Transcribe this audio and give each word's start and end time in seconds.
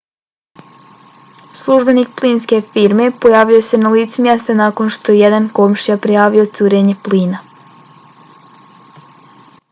službenik 1.57 2.13
plinske 2.21 2.57
firme 2.77 3.03
pojavio 3.25 3.65
se 3.67 3.79
na 3.81 3.91
licu 3.95 4.25
mjesta 4.27 4.55
nakon 4.61 4.89
što 4.95 5.15
je 5.15 5.19
jedan 5.25 5.45
komšija 5.59 5.97
prijavio 6.07 6.47
curenje 6.57 6.95
plina 7.09 7.43